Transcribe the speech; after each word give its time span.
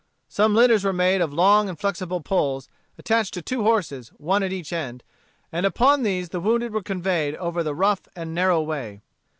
Some 0.27 0.55
litters 0.55 0.83
were 0.83 0.91
made 0.93 1.21
of 1.21 1.31
long 1.31 1.69
and 1.69 1.79
flexible 1.79 2.21
poles, 2.21 2.67
attached 2.97 3.35
to 3.35 3.41
two 3.43 3.61
horses, 3.61 4.07
one 4.17 4.41
at 4.41 4.51
each 4.51 4.73
end, 4.73 5.03
and 5.51 5.63
upon 5.63 6.01
these 6.01 6.29
the 6.29 6.39
wounded 6.39 6.73
were 6.73 6.81
conveyed 6.81 7.35
over 7.35 7.61
the 7.61 7.75
rough 7.75 8.07
and 8.15 8.33
narrow 8.33 8.63
way. 8.63 9.01